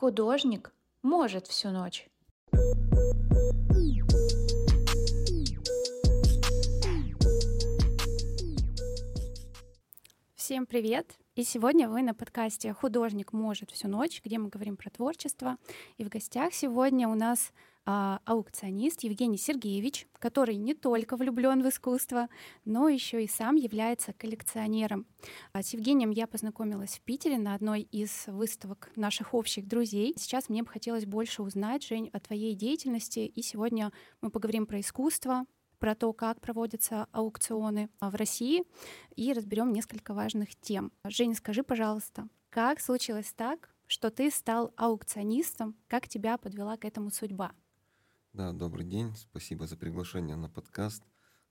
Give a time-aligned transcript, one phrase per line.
[0.00, 2.08] Художник может всю ночь.
[10.34, 11.18] Всем привет!
[11.34, 15.58] И сегодня вы на подкасте «Художник может всю ночь», где мы говорим про творчество.
[15.98, 17.52] И в гостях сегодня у нас
[17.86, 22.28] а, аукционист Евгений Сергеевич, который не только влюблен в искусство,
[22.64, 25.06] но еще и сам является коллекционером.
[25.52, 30.14] А с Евгением я познакомилась в Питере на одной из выставок наших общих друзей.
[30.16, 33.20] Сейчас мне бы хотелось больше узнать, Жень, о твоей деятельности.
[33.20, 35.46] И сегодня мы поговорим про искусство,
[35.78, 38.64] про то, как проводятся аукционы в России,
[39.16, 40.92] и разберем несколько важных тем.
[41.04, 47.10] Женя, скажи, пожалуйста, как случилось так, что ты стал аукционистом, как тебя подвела к этому
[47.10, 47.52] судьба?
[48.32, 49.12] Да, добрый день.
[49.16, 51.02] Спасибо за приглашение на подкаст.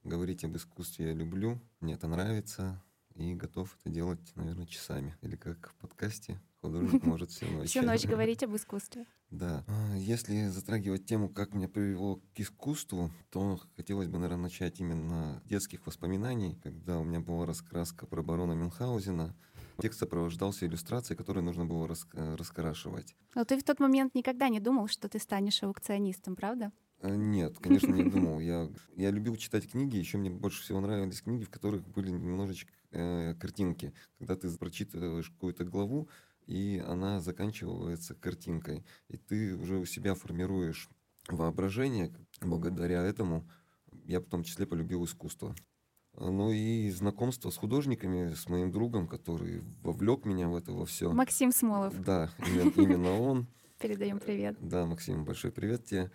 [0.06, 2.82] Говорить об искусстве я люблю, мне это нравится
[3.16, 5.18] и готов это делать, наверное, часами.
[5.22, 7.68] Или как в подкасте художник может всю ночь.
[7.68, 9.06] Всю ночь говорить об искусстве.
[9.30, 9.64] Да.
[9.68, 15.40] А, если затрагивать тему, как меня привело к искусству, то хотелось бы, наверное, начать именно
[15.46, 19.36] детских воспоминаний, когда у меня была раскраска про барона Мюнхгаузена.
[19.82, 23.16] Текст сопровождался иллюстрацией, которую нужно было рас- раскрашивать.
[23.36, 26.72] Но ты в тот момент никогда не думал, что ты станешь аукционистом, правда?
[27.02, 28.40] Э, нет, конечно, не думал.
[28.40, 32.72] Я, я любил читать книги, еще мне больше всего нравились книги, в которых были немножечко
[32.92, 33.94] э, картинки.
[34.18, 36.10] Когда ты прочитываешь какую-то главу,
[36.46, 40.90] и она заканчивается картинкой, и ты уже у себя формируешь
[41.28, 42.12] воображение.
[42.42, 43.48] Благодаря этому
[44.06, 45.56] я в том числе полюбил искусство.
[46.16, 51.12] Ну и знакомство с художниками, с моим другом, который вовлек меня в это во все.
[51.12, 52.00] Максим Смолов.
[52.02, 53.48] Да, именно, именно он.
[53.80, 54.58] Передаем привет.
[54.60, 56.12] Да, Максим, большой привет тебе.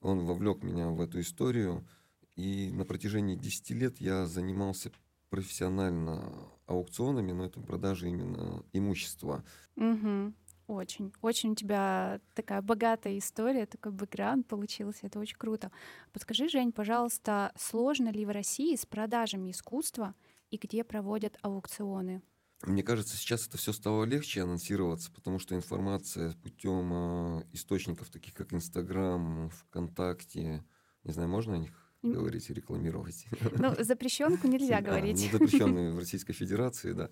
[0.00, 1.86] Он вовлек меня в эту историю.
[2.34, 4.90] И на протяжении 10 лет я занимался
[5.28, 6.22] профессионально
[6.66, 9.44] аукционами, но это продажа именно имущества.
[9.76, 10.32] Угу.
[10.72, 15.70] Очень, очень у тебя такая богатая история, такой бэкграунд получился, это очень круто.
[16.12, 20.14] Подскажи, Жень, пожалуйста, сложно ли в России с продажами искусства
[20.50, 22.22] и где проводят аукционы?
[22.62, 28.32] Мне кажется, сейчас это все стало легче анонсироваться, потому что информация путем э, источников, таких
[28.32, 30.64] как Инстаграм, ВКонтакте,
[31.04, 33.26] не знаю, можно о них говорить и рекламировать?
[33.58, 35.28] Ну, запрещенку нельзя говорить.
[35.32, 37.10] Ну, запрещенные в Российской Федерации, да.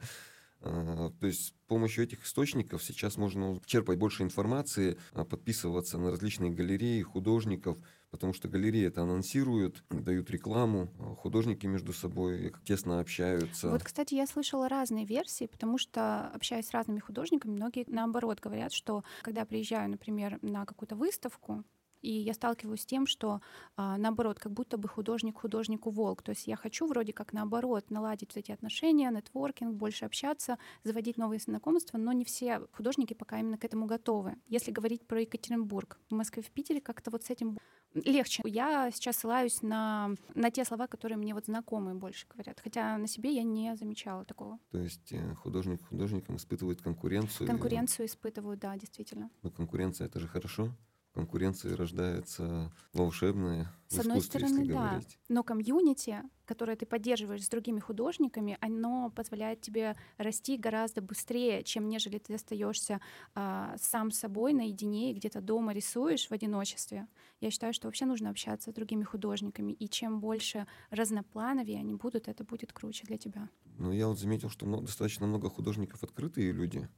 [0.62, 6.10] А, то есть с помощью этих источников сейчас можно черпать больше информации, а, подписываться на
[6.10, 7.78] различные галереи художников,
[8.10, 13.70] потому что галереи это анонсируют, дают рекламу, а, художники между собой тесно общаются.
[13.70, 18.72] Вот, кстати, я слышала разные версии, потому что, общаясь с разными художниками, многие наоборот говорят,
[18.72, 21.64] что когда приезжаю, например, на какую-то выставку,
[22.02, 23.40] и я сталкиваюсь с тем, что
[23.76, 26.22] а, наоборот, как будто бы художник художнику волк.
[26.22, 31.40] То есть я хочу вроде как наоборот наладить эти отношения, нетворкинг, больше общаться, заводить новые
[31.40, 34.36] знакомства, но не все художники пока именно к этому готовы.
[34.48, 37.58] Если говорить про Екатеринбург, в Москве, в Питере как-то вот с этим
[37.94, 38.42] легче.
[38.46, 42.60] Я сейчас ссылаюсь на, на те слова, которые мне вот знакомые больше говорят.
[42.60, 44.58] Хотя на себе я не замечала такого.
[44.70, 47.46] То есть э, художник художником испытывает конкуренцию?
[47.46, 49.30] Конкуренцию испытывают, да, действительно.
[49.42, 50.70] Но конкуренция— это же хорошо
[51.12, 53.72] конкуренции рождается волшебное.
[53.88, 54.90] С одной стороны, да.
[54.90, 55.18] Говорить.
[55.28, 61.88] Но комьюнити, которое ты поддерживаешь с другими художниками, оно позволяет тебе расти гораздо быстрее, чем
[61.88, 63.00] нежели ты остаешься
[63.34, 67.08] а, сам собой наедине и где-то дома рисуешь в одиночестве.
[67.40, 72.28] Я считаю, что вообще нужно общаться с другими художниками, и чем больше разноплановее они будут,
[72.28, 73.48] это будет круче для тебя.
[73.78, 76.88] Ну, я вот заметил, что много, достаточно много художников открытые люди,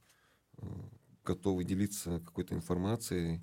[0.57, 0.65] э,
[1.23, 3.41] готовы делиться какой-то информацией,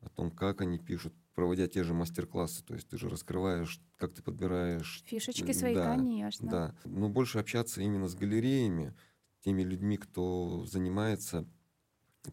[0.00, 2.64] о том, как они пишут, проводя те же мастер-классы.
[2.64, 5.02] То есть ты же раскрываешь, как ты подбираешь...
[5.06, 6.48] Фишечки свои, да, конечно.
[6.48, 8.94] Да, но больше общаться именно с галереями,
[9.40, 11.46] теми людьми, кто занимается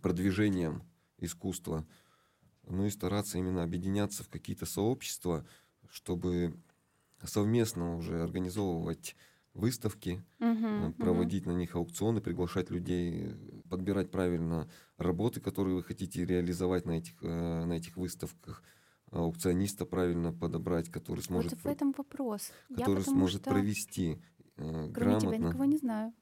[0.01, 0.83] продвижением
[1.17, 1.87] искусства,
[2.67, 5.45] ну и стараться именно объединяться в какие-то сообщества,
[5.89, 6.59] чтобы
[7.23, 9.15] совместно уже организовывать
[9.53, 11.53] выставки, uh-huh, проводить uh-huh.
[11.53, 13.33] на них аукционы, приглашать людей,
[13.69, 18.63] подбирать правильно работы, которые вы хотите реализовать на этих, э, на этих выставках,
[19.11, 21.53] аукциониста правильно подобрать, который сможет...
[21.53, 22.51] Вот в этом вопрос.
[22.69, 23.51] Который сможет что...
[23.51, 24.21] провести
[24.57, 25.19] э, Кроме грамотно.
[25.19, 26.13] тебя никого не знаю.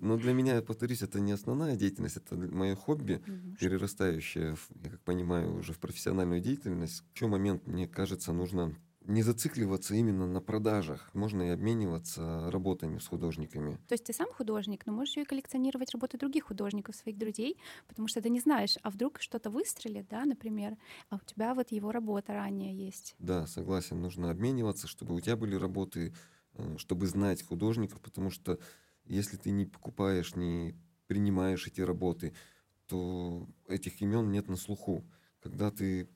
[0.00, 3.22] Но для меня, повторюсь, это не основная деятельность, это мое хобби,
[3.60, 7.04] перерастающее, я как понимаю, уже в профессиональную деятельность.
[7.14, 8.74] Еще момент, мне кажется, нужно
[9.04, 11.10] не зацикливаться именно на продажах.
[11.14, 13.78] Можно и обмениваться работами с художниками.
[13.88, 18.08] То есть ты сам художник, но можешь и коллекционировать работы других художников, своих друзей, потому
[18.08, 20.76] что ты не знаешь, а вдруг что-то выстрелит, да, например,
[21.10, 23.14] а у тебя вот его работа ранее есть.
[23.18, 26.14] Да, согласен, нужно обмениваться, чтобы у тебя были работы,
[26.54, 28.58] э, чтобы знать художников, потому что
[29.04, 30.74] если ты не покупаешь, не
[31.06, 32.34] принимаешь эти работы,
[32.86, 35.04] то этих имен нет на слуху.
[35.40, 36.08] Когда ты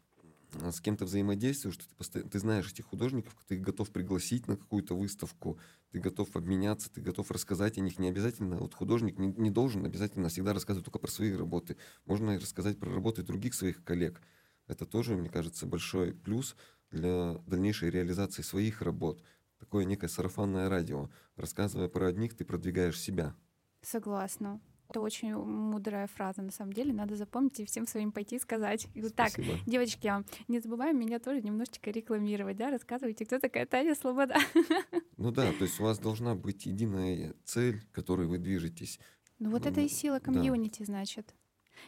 [0.52, 5.58] с кем-то взаимодействуешь, ты, постоянно, ты знаешь этих художников, ты готов пригласить на какую-то выставку,
[5.90, 7.98] ты готов обменяться, ты готов рассказать о них.
[7.98, 11.76] Не обязательно, вот художник не, не должен обязательно всегда рассказывать только про свои работы.
[12.06, 14.20] Можно рассказать про работы других своих коллег.
[14.66, 16.56] Это тоже, мне кажется, большой плюс
[16.90, 19.22] для дальнейшей реализации своих работ.
[19.58, 21.10] Такое некое сарафанное радио.
[21.36, 23.34] Рассказывая про одних, ты продвигаешь себя.
[23.82, 24.60] Согласна.
[24.90, 26.94] Это очень мудрая фраза, на самом деле.
[26.94, 28.88] Надо запомнить и всем своим пойти и сказать.
[29.14, 29.32] Так,
[29.66, 32.70] девочки, а не забываем меня тоже немножечко рекламировать, да?
[32.70, 34.36] Рассказывайте, кто такая Таня Слобода.
[35.18, 39.00] Ну да, то есть у вас должна быть единая цель, к которой вы движетесь.
[39.40, 40.84] Ну вот ну, это и сила комьюнити, да.
[40.84, 41.34] значит.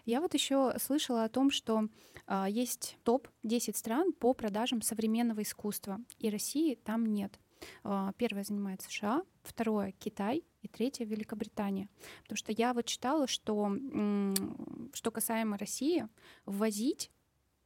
[0.04, 1.88] Я вот еще слышала о том, что
[2.26, 7.38] э, есть топ 10 стран по продажам современного искусства, и России там нет.
[7.84, 11.88] Э, первое занимает США, второе Китай, и третье Великобритания.
[12.22, 13.70] Потому что я вот читала, что
[14.92, 16.06] что касаемо России,
[16.44, 17.10] ввозить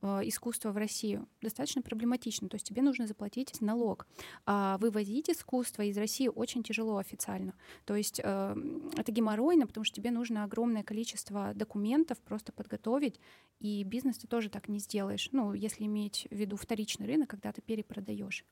[0.02, 2.48] э, искусство в Россию достаточно проблематично.
[2.48, 4.06] То есть тебе нужно заплатить налог.
[4.46, 7.54] А вывозить искусство из России очень тяжело официально.
[7.84, 8.56] То есть э,
[8.96, 13.18] это геморройно, потому что тебе нужно огромное количество документов просто подготовить,
[13.60, 15.28] и бизнес ты тоже так не сделаешь.
[15.32, 18.44] Ну, если иметь в виду вторичный рынок, когда ты перепродаешь.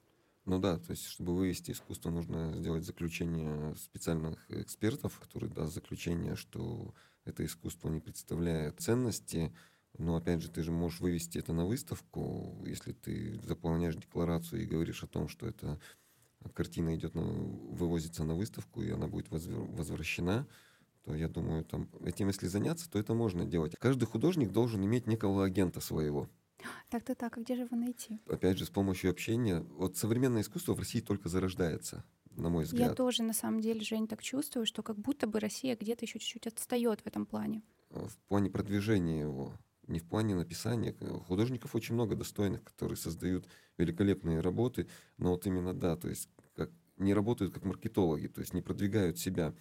[0.45, 6.35] Ну да, то есть, чтобы вывести искусство, нужно сделать заключение специальных экспертов, которые даст заключение,
[6.35, 6.95] что
[7.25, 9.55] это искусство не представляет ценности.
[9.99, 14.67] Но опять же, ты же можешь вывести это на выставку, если ты заполняешь декларацию и
[14.67, 15.79] говоришь о том, что эта
[16.55, 20.49] картина идет на, вывозится на выставку, и она будет возвращена,
[21.05, 23.77] то я думаю, там, этим если заняться, то это можно делать.
[23.79, 26.29] Каждый художник должен иметь некого агента своего.
[26.91, 28.21] Так-то так, а где же его найти?
[28.27, 29.61] Опять же, с помощью общения.
[29.61, 32.05] Вот современное искусство в России только зарождается
[32.37, 32.91] на мой взгляд.
[32.91, 36.19] Я тоже, на самом деле, Жень, так чувствую, что как будто бы Россия где-то еще
[36.19, 37.63] чуть-чуть отстает в этом плане.
[37.91, 39.55] В плане продвижения его,
[39.87, 40.95] не в плане написания.
[41.27, 44.89] Художников очень много достойных, которые создают великолепные работы,
[45.19, 49.19] но вот именно, да, то есть как, не работают как маркетологи, то есть не продвигают
[49.19, 49.55] себя.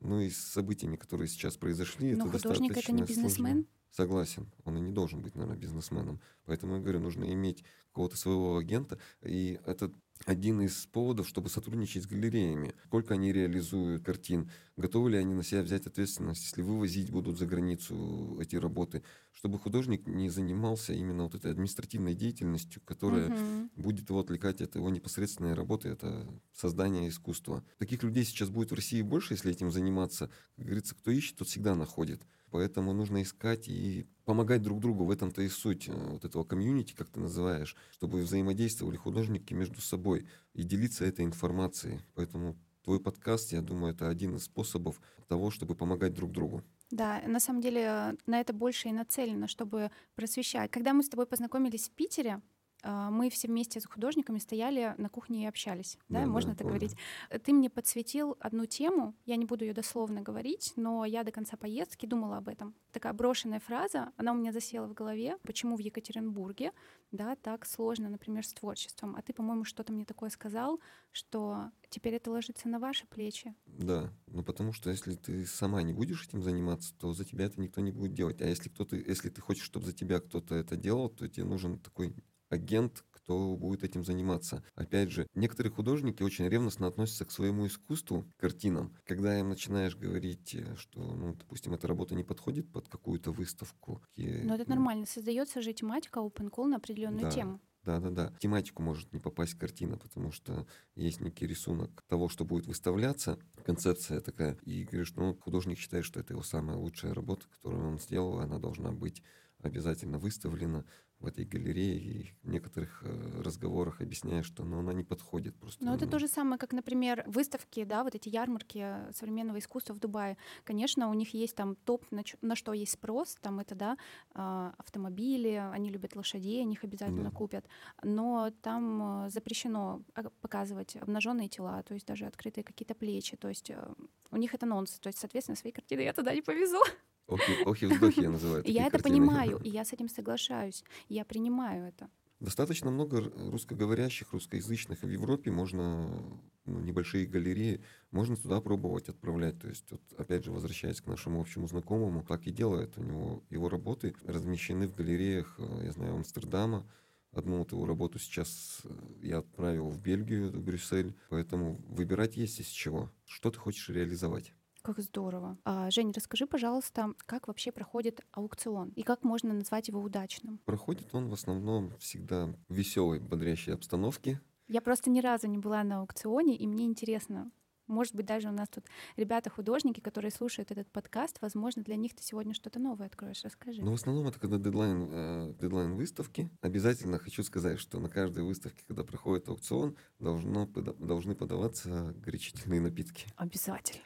[0.00, 3.46] Ну и с событиями, которые сейчас произошли, но это художник достаточно это не бизнесмен?
[3.46, 3.66] Сложно.
[3.90, 6.20] Согласен, он и не должен быть, наверное, бизнесменом.
[6.44, 8.98] Поэтому я говорю, нужно иметь какого-то своего агента.
[9.22, 9.90] И это
[10.24, 12.74] один из поводов, чтобы сотрудничать с галереями.
[12.86, 17.46] Сколько они реализуют картин, готовы ли они на себя взять ответственность, если вывозить будут за
[17.46, 19.02] границу эти работы,
[19.36, 23.70] чтобы художник не занимался именно вот этой административной деятельностью, которая угу.
[23.76, 27.62] будет его отвлекать от его непосредственной работы, это создание искусства.
[27.78, 30.30] Таких людей сейчас будет в России больше, если этим заниматься.
[30.56, 32.22] Как говорится, кто ищет, тот всегда находит.
[32.50, 35.04] Поэтому нужно искать и помогать друг другу.
[35.04, 39.82] В этом-то и суть э, вот этого комьюнити, как ты называешь, чтобы взаимодействовали художники между
[39.82, 42.00] собой и делиться этой информацией.
[42.14, 44.98] Поэтому твой подкаст, я думаю, это один из способов
[45.28, 46.62] того, чтобы помогать друг другу.
[46.90, 50.70] Да, на самом деле на это больше и нацелено, чтобы просвещать.
[50.70, 52.40] Когда мы с тобой познакомились в Питере,
[52.84, 56.66] мы все вместе с художниками стояли на кухне и общались, да, да можно да, так
[56.66, 56.80] помню.
[56.80, 56.96] говорить.
[57.44, 61.56] Ты мне подсветил одну тему, я не буду ее дословно говорить, но я до конца
[61.56, 62.74] поездки думала об этом.
[62.92, 66.72] Такая брошенная фраза, она у меня засела в голове, почему в Екатеринбурге,
[67.12, 69.16] да, так сложно, например, с творчеством.
[69.16, 70.80] А ты, по-моему, что-то мне такое сказал,
[71.12, 73.54] что теперь это ложится на ваши плечи.
[73.66, 77.60] Да, ну потому что если ты сама не будешь этим заниматься, то за тебя это
[77.60, 78.40] никто не будет делать.
[78.40, 81.78] А если кто-то, если ты хочешь, чтобы за тебя кто-то это делал, то тебе нужен
[81.78, 82.14] такой
[82.48, 84.62] агент, кто будет этим заниматься.
[84.74, 88.96] Опять же, некоторые художники очень ревностно относятся к своему искусству, к картинам.
[89.04, 94.00] Когда им начинаешь говорить, э, что, ну, допустим, эта работа не подходит под какую-то выставку.
[94.16, 95.06] Но это ну, нормально.
[95.06, 97.30] Создается же тематика open call на определенную да.
[97.30, 97.60] тему.
[97.86, 98.30] Да, да, да.
[98.30, 103.38] В тематику может не попасть картина, потому что есть некий рисунок того, что будет выставляться,
[103.64, 104.58] концепция такая.
[104.62, 108.58] И говоришь, ну, художник считает, что это его самая лучшая работа, которую он сделал, она
[108.58, 109.22] должна быть
[109.62, 110.84] обязательно выставлена
[111.20, 115.84] в этой галерее и в некоторых э, разговорах объясняя, что ну, она не подходит просто.
[115.84, 119.98] Но это то же самое, как, например, выставки, да, вот эти ярмарки современного искусства в
[119.98, 120.36] Дубае.
[120.64, 123.96] Конечно, у них есть там топ, на, на что есть спрос, там это, да,
[124.34, 127.36] а, автомобили, они любят лошадей, они их обязательно да.
[127.36, 127.66] купят,
[128.02, 130.02] но там э, запрещено
[130.40, 133.94] показывать обнаженные тела, то есть даже открытые какие-то плечи, то есть э,
[134.30, 136.82] у них это нонсенс, то есть, соответственно, свои картины я туда не повезу.
[137.28, 138.62] Охи, охи вздохи я называю.
[138.66, 140.84] Я это понимаю, и я с этим соглашаюсь.
[141.08, 142.08] Я принимаю это.
[142.40, 145.02] Достаточно много русскоговорящих, русскоязычных.
[145.02, 146.22] В Европе можно
[146.66, 147.80] ну, небольшие галереи,
[148.10, 149.58] можно туда пробовать отправлять.
[149.58, 152.98] То есть, вот, опять же, возвращаясь к нашему общему знакомому, так и делает.
[152.98, 156.86] У него его работы размещены в галереях, э, я знаю, Амстердама.
[157.32, 158.90] Одну вот его работу сейчас э,
[159.22, 161.14] я отправил в Бельгию, в Брюссель.
[161.30, 163.10] Поэтому выбирать есть из чего.
[163.24, 164.52] Что ты хочешь реализовать?
[164.86, 165.58] Как здорово.
[165.64, 170.60] А, Жень, расскажи, пожалуйста, как вообще проходит аукцион и как можно назвать его удачным?
[170.64, 174.40] Проходит он в основном всегда в веселой, бодрящей обстановке.
[174.68, 177.50] Я просто ни разу не была на аукционе, и мне интересно,
[177.88, 178.84] может быть, даже у нас тут
[179.16, 183.42] ребята-художники, которые слушают этот подкаст, возможно, для них ты сегодня что-то новое откроешь.
[183.42, 183.82] Расскажи.
[183.82, 186.48] Но в основном это когда дедлайн, э, дедлайн выставки.
[186.60, 193.26] Обязательно хочу сказать, что на каждой выставке, когда проходит аукцион, должно, должны подаваться горячительные напитки.
[193.34, 194.04] Обязательно.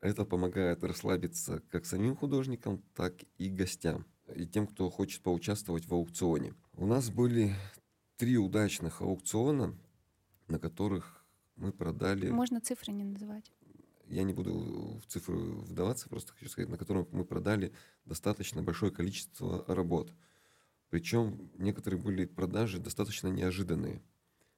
[0.00, 5.92] Это помогает расслабиться как самим художникам, так и гостям, и тем, кто хочет поучаствовать в
[5.92, 6.54] аукционе.
[6.72, 7.54] У нас были
[8.16, 9.76] три удачных аукциона,
[10.48, 11.24] на которых
[11.56, 12.30] мы продали...
[12.30, 13.52] Можно цифры не называть.
[14.06, 17.72] Я не буду в цифры вдаваться, просто хочу сказать, на котором мы продали
[18.06, 20.12] достаточно большое количество работ.
[20.88, 24.02] Причем некоторые были продажи достаточно неожиданные.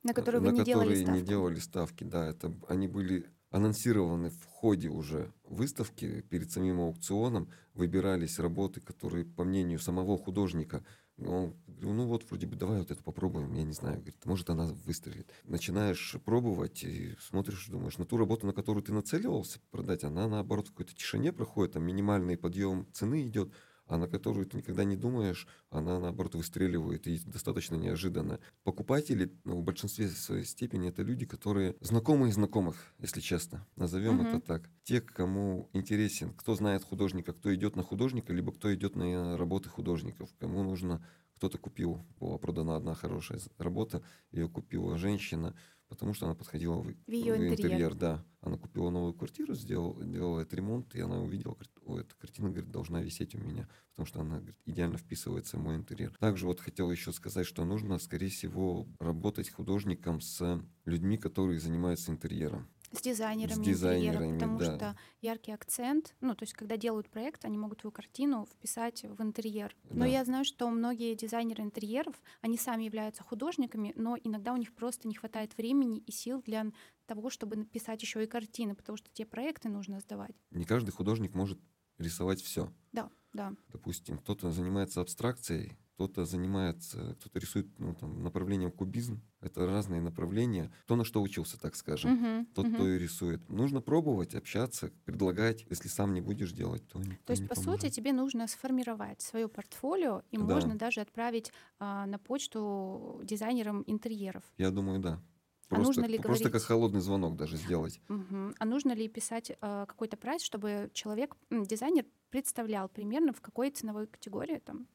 [0.05, 1.19] На которые вы на не которые делали ставки.
[1.19, 2.29] не делали ставки, да.
[2.29, 7.51] Это, они были анонсированы в ходе уже выставки перед самим аукционом.
[7.75, 10.85] Выбирались работы, которые, по мнению самого художника,
[11.19, 14.67] он ну вот, вроде бы, давай вот это попробуем, я не знаю, говорит, может, она
[14.87, 15.31] выстрелит.
[15.45, 20.69] Начинаешь пробовать и смотришь, думаешь, на ту работу, на которую ты нацеливался продать, она, наоборот,
[20.69, 23.53] в какой-то тишине проходит, там минимальный подъем цены идет,
[23.93, 28.41] а на которую ты никогда не думаешь, она, наоборот, выстреливает и достаточно неожиданно.
[28.65, 34.29] Покупатели, ну, в большинстве своей степени, это люди, которые знакомые знакомых, если честно, назовем mm-hmm.
[34.29, 34.71] это так.
[34.85, 39.69] Те, кому интересен, кто знает художника, кто идет на художника, либо кто идет на работы
[39.69, 41.05] художников, кому нужно
[41.37, 45.55] кто-то купил, была продана одна хорошая работа, ее купила женщина,
[45.93, 47.53] потому что она подходила в, в ее в интерьер.
[47.53, 47.95] интерьер.
[47.95, 52.15] Да, она купила новую квартиру, сделала, делала этот ремонт, и она увидела, говорит, о, эта
[52.17, 56.17] картина, говорит, должна висеть у меня, потому что она говорит, идеально вписывается в мой интерьер.
[56.19, 62.11] Также вот хотел еще сказать, что нужно, скорее всего, работать художником с людьми, которые занимаются
[62.11, 62.71] интерьером.
[62.93, 64.65] С дизайнерами, с дизайнерами потому да.
[64.65, 69.23] что яркий акцент, ну, то есть когда делают проект, они могут твою картину вписать в
[69.23, 69.75] интерьер.
[69.91, 70.07] Но да.
[70.07, 75.09] я знаю, что многие дизайнеры интерьеров, они сами являются художниками, но иногда у них просто
[75.09, 76.67] не хватает времени и сил для
[77.07, 80.35] того, чтобы написать еще и картины, потому что те проекты нужно сдавать.
[80.51, 81.59] Не каждый художник может
[81.99, 82.73] рисовать все.
[82.93, 83.55] Да, да.
[83.73, 89.23] Допустим, кто-то занимается абстракцией, кто-то занимается, кто-то рисует ну, там, направлением кубизм.
[89.41, 90.73] Это разные направления.
[90.85, 92.15] Кто на что учился, так скажем.
[92.15, 92.75] Uh-huh, Тот, uh-huh.
[92.75, 93.49] кто и рисует.
[93.49, 95.65] Нужно пробовать, общаться, предлагать.
[95.71, 97.83] Если сам не будешь делать, то никто То есть, не по поможет.
[97.83, 100.43] сути, тебе нужно сформировать свое портфолио, и да.
[100.43, 104.43] можно даже отправить а, на почту дизайнерам интерьеров.
[104.59, 105.23] Я думаю, да.
[105.69, 106.61] А просто, а нужно ли просто говорить...
[106.61, 108.01] как холодный звонок даже сделать.
[108.09, 108.55] Угу.
[108.59, 114.07] А нужно ли писать э, какой-то прайс, чтобы человек, дизайнер представлял примерно в какой ценовой
[114.09, 114.89] категории там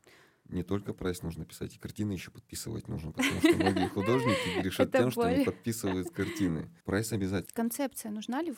[0.50, 4.92] не только прайс нужно писать, и картины еще подписывать нужно, потому что многие художники грешат
[4.92, 6.70] тем, что они подписывают картины.
[6.86, 7.52] Прайс обязательно.
[7.54, 8.54] Концепция нужна ли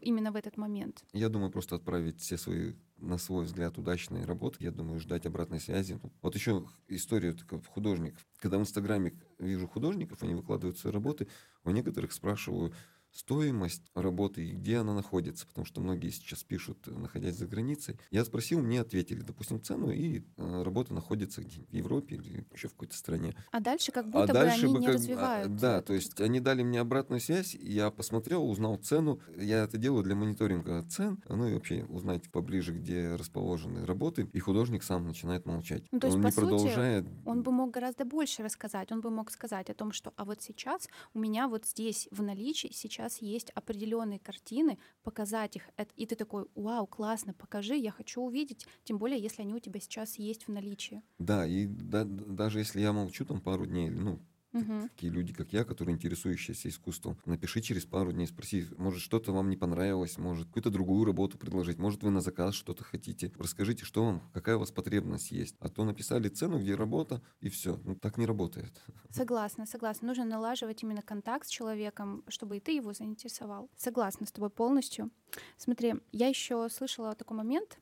[0.00, 1.04] именно в этот момент?
[1.12, 4.58] Я думаю, просто отправить все свои, на свой взгляд, удачные работы.
[4.60, 5.98] Я думаю, ждать обратной связи.
[6.20, 8.14] Вот еще история такая художник.
[8.38, 11.28] Когда в Инстаграме вижу художников, они выкладывают свои работы,
[11.64, 12.74] у некоторых спрашиваю,
[13.12, 17.98] стоимость работы и где она находится, потому что многие сейчас пишут, находясь за границей.
[18.10, 22.68] Я спросил, мне ответили, допустим, цену, и э, работа находится где в Европе или еще
[22.68, 23.34] в какой-то стране.
[23.50, 25.56] А дальше как а будто а бы дальше они бы не как, развивают.
[25.56, 29.20] Да, то есть они дали мне обратную связь, я посмотрел, узнал цену.
[29.36, 34.38] Я это делаю для мониторинга цен, ну и вообще узнать поближе, где расположены работы, и
[34.38, 35.84] художник сам начинает молчать.
[35.92, 37.06] Ну, то есть, он по не сути, продолжает.
[37.24, 38.90] Он бы мог гораздо больше рассказать.
[38.90, 42.22] Он бы мог сказать о том, что а вот сейчас у меня вот здесь в
[42.22, 47.90] наличии сейчас сейчас есть определенные картины, показать их, и ты такой, вау, классно, покажи, я
[47.90, 51.02] хочу увидеть, тем более, если они у тебя сейчас есть в наличии.
[51.18, 54.20] Да, и да, даже если я молчу там пару дней, ну,
[54.52, 54.88] Угу.
[54.88, 57.18] Такие люди, как я, которые интересующиеся искусством.
[57.24, 61.78] Напиши через пару дней, спроси, может, что-то вам не понравилось, может, какую-то другую работу предложить,
[61.78, 63.32] может, вы на заказ что-то хотите.
[63.38, 65.56] Расскажите, что вам, какая у вас потребность есть.
[65.60, 67.80] А то написали цену, где работа, и все.
[67.84, 68.72] Ну, так не работает.
[69.10, 70.08] Согласна, согласна.
[70.08, 73.70] Нужно налаживать именно контакт с человеком, чтобы и ты его заинтересовал.
[73.76, 75.10] Согласна с тобой полностью.
[75.56, 77.78] Смотри, я еще слышала такой момент,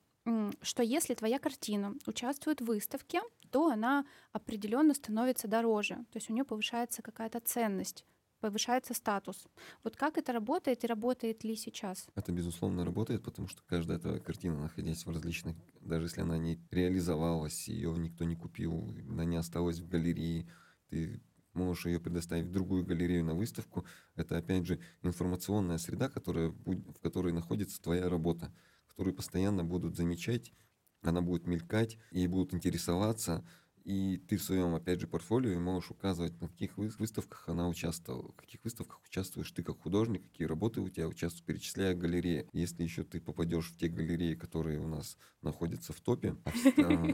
[0.63, 3.21] что если твоя картина участвует в выставке,
[3.51, 8.05] то она определенно становится дороже, то есть у нее повышается какая-то ценность
[8.41, 9.47] повышается статус.
[9.85, 12.07] Вот как это работает и работает ли сейчас?
[12.15, 16.59] Это, безусловно, работает, потому что каждая эта картина, находясь в различных, даже если она не
[16.71, 20.51] реализовалась, ее никто не купил, она не осталась в галерее,
[20.89, 21.23] ты
[21.53, 23.85] можешь ее предоставить в другую галерею на выставку.
[24.15, 28.53] Это, опять же, информационная среда, которая, в которой находится твоя работа
[29.01, 30.53] которые постоянно будут замечать,
[31.01, 33.49] она будет мелькать, и будут интересоваться,
[33.91, 38.37] И ты в своем, опять же, портфолио можешь указывать, на каких выставках она участвовала, в
[38.37, 42.47] каких выставках участвуешь ты как художник, какие работы у тебя участвуют, перечисляя галереи.
[42.53, 46.37] Если еще ты попадешь в те галереи, которые у нас находятся в топе,
[46.77, 47.07] а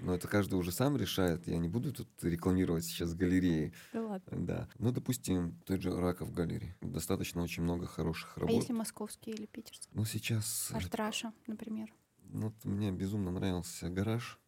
[0.00, 3.74] но это каждый уже сам решает, я не буду тут рекламировать сейчас галереи.
[3.92, 4.46] Да ладно.
[4.46, 4.68] Да.
[4.78, 6.74] Ну, допустим, тот же Раков галереи.
[6.80, 8.50] Достаточно очень много хороших работ.
[8.50, 9.90] А если московские или питерские?
[9.92, 10.70] Ну, сейчас...
[10.72, 11.92] Art Russia, например.
[12.22, 14.40] Ну, вот мне безумно нравился гараж.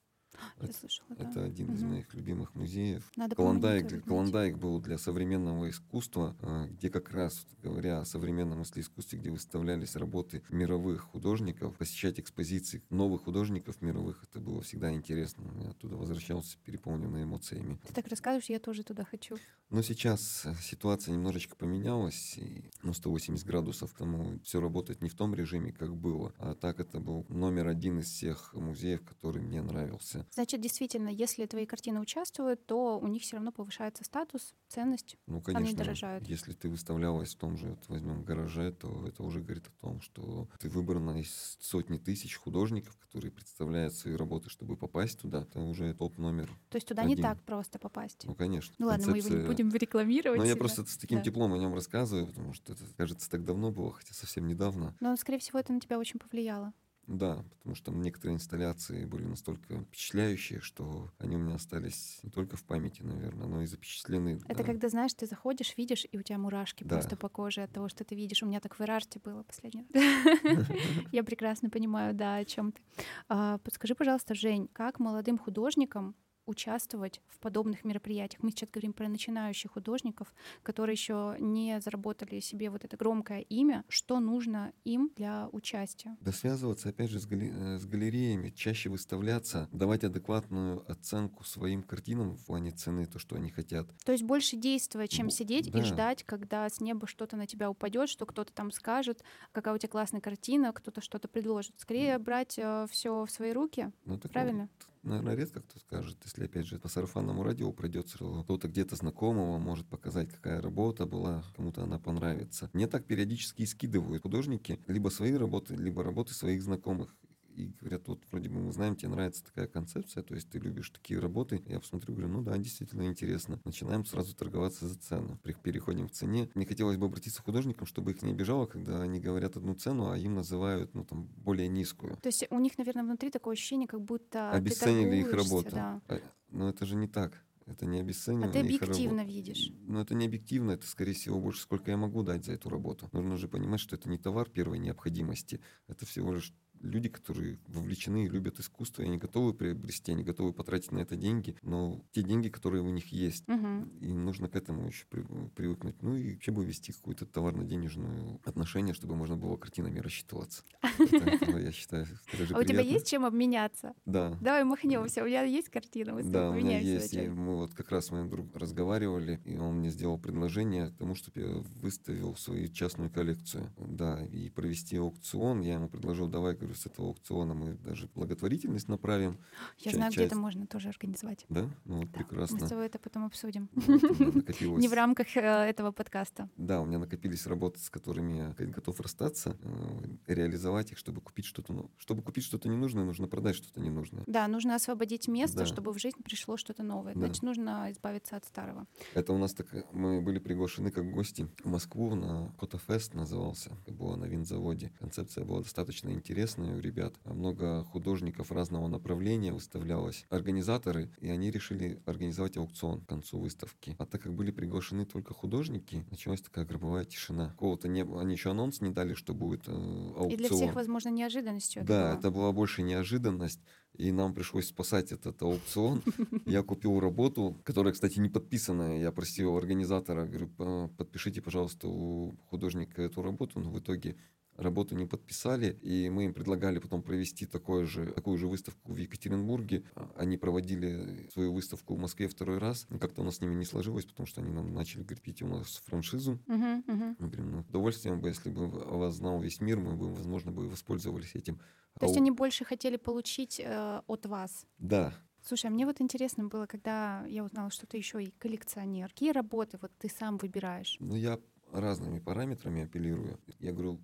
[0.61, 1.29] Я слышала, да.
[1.31, 1.91] Это один из Мгм.
[1.93, 3.11] моих любимых музеев.
[3.17, 8.63] Надо Клондайк, помнить, Клондайк был для современного искусства, а, где как раз, говоря о современном
[8.63, 15.45] искусстве, где выставлялись работы мировых художников, посещать экспозиции новых художников мировых, это было всегда интересно.
[15.63, 17.79] Я оттуда возвращался переполненный эмоциями.
[17.87, 19.37] Ты так рассказываешь, я тоже туда хочу.
[19.71, 25.15] Но сейчас э, ситуация немножечко поменялась, и, ну, 180 градусов, тому все работает не в
[25.15, 26.33] том режиме, как было.
[26.39, 30.26] А так это был номер один из всех музеев, который мне нравился.
[30.33, 35.17] Значит, действительно, если твои картины участвуют, то у них все равно повышается статус, ценность.
[35.27, 36.27] Ну, конечно, дорожают.
[36.27, 40.01] если ты выставлялась в том же, вот возьмем гараже, то это уже говорит о том,
[40.01, 45.43] что ты выбрана из сотни тысяч художников, которые представляют свои работы, чтобы попасть туда.
[45.43, 46.49] Это уже топ номер.
[46.71, 47.23] То есть туда не Один.
[47.25, 48.25] так просто попасть.
[48.25, 48.75] Ну, конечно.
[48.79, 50.39] Ну ладно, мы его не концепция- будем рекламировать.
[50.39, 50.59] Но я себя.
[50.59, 51.25] просто с таким Да.
[51.25, 54.95] теплом о нем рассказываю, потому что это, кажется, так давно было, хотя совсем недавно.
[55.01, 56.73] Но, скорее всего, это на тебя очень повлияло.
[57.07, 62.57] Да, потому что некоторые инсталляции были настолько впечатляющие, что они у меня остались не только
[62.57, 64.41] в памяти, наверное, но и запечатлены.
[64.49, 64.65] Это да.
[64.65, 66.97] когда, знаешь, ты заходишь, видишь, и у тебя мурашки Да.
[66.97, 68.43] просто по коже от того, что ты видишь.
[68.43, 70.67] У меня так в Ирарте было последний раз.
[71.13, 72.83] Я прекрасно понимаю, да, о чем ты.
[73.29, 76.15] А, Подскажи, пожалуйста, Жень, как молодым художникам
[76.47, 78.43] участвовать в подобных мероприятиях.
[78.43, 83.85] Мы сейчас говорим про начинающих художников, которые еще не заработали себе вот это громкое имя.
[83.89, 86.17] Что нужно им для участия?
[86.21, 91.83] Да связываться, опять же, с, гали- э, с галереями, чаще выставляться, давать адекватную оценку своим
[91.83, 93.87] картинам в плане цены, то, что они хотят.
[94.05, 95.83] То есть больше действовать, чем Бу- сидеть и да.
[95.85, 99.23] ждать, когда с неба что-то на тебя упадет, что кто-то там скажет,
[99.53, 101.75] какая у тебя классная картина, кто-то что-то предложит.
[101.79, 102.53] Скорее брать
[102.91, 103.91] все в свои руки.
[104.05, 104.69] Ну, так, Правильно.
[105.07, 109.57] Наверное, редко кто скажет, если, опять же, по сарафанному радио пройдет сразу кто-то где-то знакомого,
[109.57, 112.69] может показать, какая работа была, кому-то она понравится.
[112.73, 117.15] Мне так периодически и скидывают художники либо свои работы, либо работы своих знакомых.
[117.57, 120.91] И говорят, вот вроде бы мы знаем, тебе нравится такая концепция, то есть ты любишь
[120.91, 121.63] такие работы.
[121.67, 123.59] Я посмотрю, говорю, ну да, действительно интересно.
[123.65, 125.39] Начинаем сразу торговаться за цену.
[125.43, 126.51] При- Переходим в цене.
[126.55, 130.11] Мне хотелось бы обратиться к художникам, чтобы их не обижало, когда они говорят одну цену,
[130.11, 132.19] а им называют, ну там, более низкую.
[132.19, 135.71] То есть у них, наверное, внутри такое ощущение, как будто ты обесценили их работу.
[135.71, 136.03] да.
[136.09, 137.43] А, Но это же не так.
[137.65, 139.73] Это не А обесценивание ты их объективно видишь.
[139.81, 143.09] Но это не объективно, это, скорее всего, больше сколько я могу дать за эту работу.
[143.13, 145.61] Нужно же понимать, что это не товар первой необходимости.
[145.89, 146.55] Это всего лишь
[146.87, 151.17] люди, которые вовлечены и любят искусство, и они готовы приобрести, они готовы потратить на это
[151.17, 153.89] деньги, но те деньги, которые у них есть, Мгм.
[154.01, 156.03] и нужно к этому еще при- привыкнуть.
[156.03, 160.63] Ну и вообще бы вести какое-то товарно-денежное отношение, чтобы можно было картинами рассчитываться.
[160.99, 162.07] Это, я считаю,
[162.53, 163.95] А у тебя есть чем обменяться?
[164.05, 164.37] Да.
[164.41, 165.23] Давай махнемся.
[165.23, 167.13] У меня есть картина, мы с тобой Да, меня поменяемся есть.
[167.13, 167.31] Вначале.
[167.35, 171.41] мы вот как раз с моим другом разговаривали, и он мне сделал предложение тому, чтобы
[171.41, 171.49] я
[171.83, 173.73] выставил свою частную коллекцию.
[173.79, 175.61] Да, и провести аукцион.
[175.61, 179.39] Я ему предложил, давай, говорю, с этого аукциона мы даже благотворительность направим.
[179.79, 180.41] Я ча- знаю, где это часть.
[180.41, 181.45] можно тоже организовать.
[181.49, 181.69] Да?
[181.85, 182.19] Ну вот Да.
[182.19, 182.67] Мы прекрасно.
[182.67, 183.69] с тобой это потом обсудим.
[183.75, 186.49] Вот, у меня накопилось- Не в рамках э, этого подкаста.
[186.57, 191.45] Да, у меня накопились работы, с которыми я готов расстаться, э, реализовать их, чтобы купить
[191.47, 194.23] что-то, ну, чтобы купить что-то ненужное, нужно продать что-то ненужное.
[194.27, 195.67] Да, нужно освободить место, Да.
[195.67, 197.15] чтобы в жизнь пришло что-то новое.
[197.15, 197.21] Да.
[197.21, 198.87] Значит, нужно избавиться от старого.
[199.15, 204.17] Это у нас так, мы были приглашены как гости в Москву на Котофест назывался, было
[204.17, 204.91] на винзаводе.
[204.99, 207.15] Концепция была достаточно интересная у ребят.
[207.25, 210.25] Много художников разного направления выставлялось.
[210.31, 213.95] Организаторы, и они решили организовать аукцион к концу выставки.
[213.99, 217.51] А так как были приглашены только художники, началась такая гробовая тишина.
[217.51, 218.23] Какого-то не было.
[218.23, 220.31] Они еще анонс не дали, что будет э, аукцион.
[220.31, 221.83] И для всех, возможно, неожиданностью.
[221.83, 222.19] это Да, было.
[222.19, 223.61] это была больше неожиданность,
[223.95, 226.03] и нам пришлось спасать этот аукцион.
[226.47, 229.01] Я купил работу, которая, кстати, не подписанная.
[229.01, 234.17] Я просил организатора, говорю, «П- подпишите, пожалуйста, у художника эту работу, но в итоге
[234.57, 238.97] работу не подписали, и мы им предлагали потом провести такое же, такую же выставку в
[238.97, 239.85] Екатеринбурге.
[239.95, 243.55] А, Они проводили свою выставку в Москве второй раз, но как-то у нас с ними
[243.55, 246.39] не сложилось, потому что они нам начали крепить у нас франшизу.
[246.47, 247.17] Мгм, мгм.
[247.19, 250.69] Мы говорим, ну, удовольствием бы, если бы вас знал весь мир, мы бы, возможно, бы
[250.69, 251.57] воспользовались этим.
[251.99, 254.67] То есть Ау- они больше хотели получить э, от вас.
[254.79, 259.09] Да, Слушай, а мне вот интересно было, когда я узнала, что ты еще и коллекционер.
[259.11, 260.97] Какие работы вот ты сам выбираешь?
[260.99, 261.39] Ну, я
[261.73, 263.39] разными параметрами апеллирую.
[263.61, 264.01] Я говорю,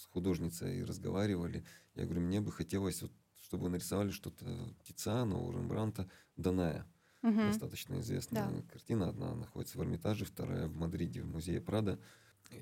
[0.00, 1.64] с художницей разговаривали.
[1.94, 4.46] Я говорю, мне бы хотелось, вот, чтобы вы нарисовали что-то
[4.84, 6.86] Тициана, у Рембранта, Даная.
[7.22, 7.48] Мгм.
[7.48, 8.62] достаточно известная Да.
[8.72, 9.10] картина.
[9.10, 12.00] Одна находится в Эрмитаже, вторая в Мадриде, в музее Прада.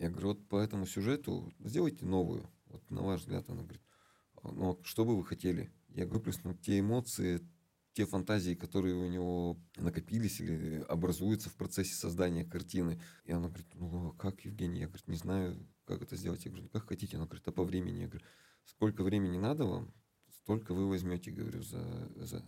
[0.01, 2.51] Я говорю, вот по этому сюжету сделайте новую.
[2.67, 3.83] Вот на ваш взгляд, она говорит,
[4.43, 5.71] «А, ну а что бы вы хотели?
[5.91, 7.41] Я говорю, плюс ну, те эмоции,
[7.93, 13.01] те фантазии, которые у него накопились или образуются в процессе создания картины.
[13.25, 14.81] И она говорит, ну а как, Евгений?
[14.81, 16.45] Я говорю, не знаю, как это сделать.
[16.45, 17.17] Я говорю, как хотите?
[17.17, 18.01] Она говорит, а по времени?
[18.01, 18.25] Я говорю,
[18.65, 19.95] сколько времени надо вам,
[20.31, 21.83] столько вы возьмете, говорю, за,
[22.15, 22.45] за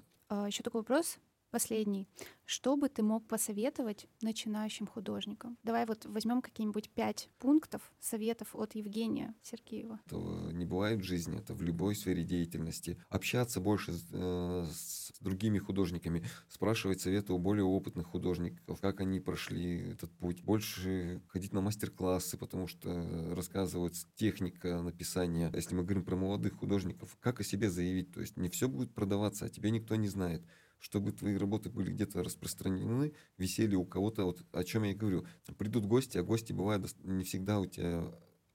[0.47, 1.19] Еще такой вопрос,
[1.51, 2.09] последний.
[2.45, 5.57] Что бы ты мог посоветовать начинающим художникам?
[5.63, 10.01] Давай вот возьмем какие-нибудь пять пунктов советов от Евгения Сергеева.
[10.07, 13.01] Этого не бывает в жизни, это в любой сфере деятельности.
[13.09, 19.93] Общаться больше э, с другими художниками, спрашивать советы у более опытных художников, как они прошли
[19.93, 20.43] этот путь.
[20.43, 25.51] Больше ходить на мастер-классы, потому что рассказывают техника написания.
[25.55, 28.13] Если мы говорим про молодых художников, как о себе заявить?
[28.13, 30.43] То есть не все будет продаваться, а тебя никто не знает
[30.81, 35.27] чтобы твои работы были где-то распространены, висели у кого-то, вот о чем я и говорю.
[35.57, 38.13] Придут гости, а гости бывают не всегда у тебя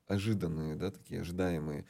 [0.08, 1.86] ожиданные, да, такие ожидаемые.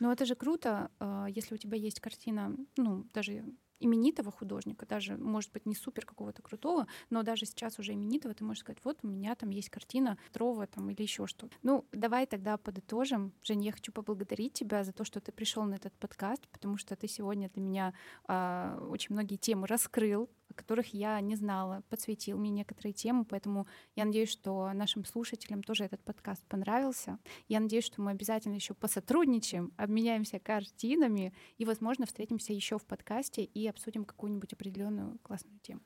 [0.00, 3.44] Ну это же круто, а, если у тебя есть картина, ну даже
[3.80, 8.44] именитого художника, даже, может быть, не супер какого-то крутого, но даже сейчас уже именитого, ты
[8.44, 11.48] можешь сказать, вот у меня там есть картина Трова там или еще что.
[11.62, 13.32] Ну, давай тогда подытожим.
[13.42, 16.96] Жень, я хочу поблагодарить тебя за то, что ты пришел на этот подкаст, потому что
[16.96, 17.94] ты сегодня для меня
[18.26, 24.04] а, очень многие темы раскрыл, которых я не знала, подсветил мне некоторые темы, поэтому я
[24.04, 27.18] надеюсь, что нашим слушателям тоже этот подкаст понравился.
[27.48, 33.44] Я надеюсь, что мы обязательно еще посотрудничаем, обменяемся картинами и, возможно, встретимся еще в подкасте
[33.44, 35.82] и обсудим какую-нибудь определенную классную тему.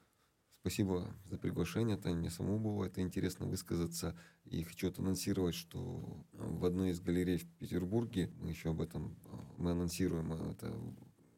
[0.63, 2.17] Спасибо за приглашение, Таня.
[2.17, 4.15] Мне самому было это интересно высказаться.
[4.45, 9.29] И хочу анонсировать, что в одной из галерей в Петербурге, мы еще об этом, э,
[9.57, 10.79] мы анонсируем это,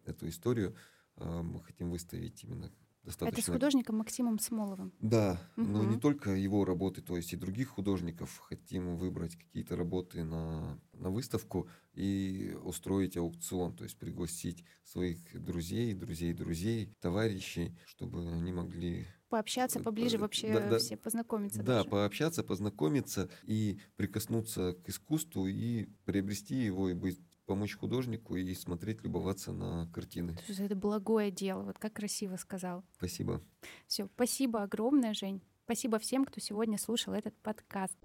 [0.07, 0.75] эту историю,
[1.17, 2.73] э, мы хотим выставить именно
[3.05, 3.41] достаточно...
[3.41, 4.93] Это с художником Максимом Смоловым.
[5.01, 8.39] Да, но не только его работы, то есть и других художников.
[8.49, 15.95] Хотим выбрать какие-то работы на, на выставку и устроить аукцион, то есть пригласить своих друзей,
[15.95, 20.79] друзей друзей, товарищей, чтобы они могли Пообщаться Э, поближе э, вообще да, да.
[20.79, 21.89] все, познакомиться да, даже.
[21.89, 27.19] пообщаться, познакомиться и прикоснуться к искусству и приобрести его и быть
[27.53, 30.35] помочь художнику и смотреть, любоваться на картины.
[30.49, 32.83] Есть это благое дело, вот как красиво сказал.
[32.97, 33.43] Спасибо.
[33.87, 35.43] Все, спасибо огромное, Жень.
[35.65, 37.99] Спасибо всем, кто сегодня слушал этот подкаст.